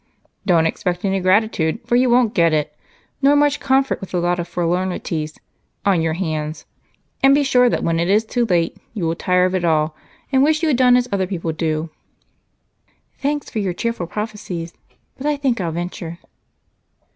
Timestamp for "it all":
9.53-9.95